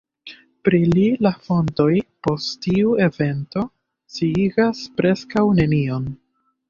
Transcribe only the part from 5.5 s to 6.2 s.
nenion.